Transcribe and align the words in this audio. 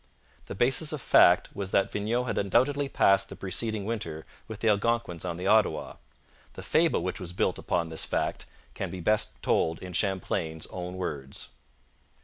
The 0.47 0.55
basis 0.55 0.91
of 0.93 0.99
fact 0.99 1.55
was 1.55 1.69
that 1.69 1.91
Vignau 1.91 2.23
had 2.23 2.39
undoubtedly 2.39 2.89
passed 2.89 3.29
the 3.29 3.35
preceding 3.35 3.85
winter 3.85 4.25
with 4.47 4.59
the 4.59 4.67
Algonquins 4.67 5.23
on 5.23 5.37
the 5.37 5.45
Ottawa. 5.45 5.97
The 6.53 6.63
fable 6.63 7.03
which 7.03 7.19
was 7.19 7.33
built 7.33 7.59
upon 7.59 7.89
this 7.89 8.03
fact 8.03 8.47
can 8.73 8.89
best 9.01 9.35
be 9.35 9.39
told 9.43 9.77
in 9.77 9.93
Champlain's 9.93 10.65
own 10.71 10.95
words. 10.95 11.49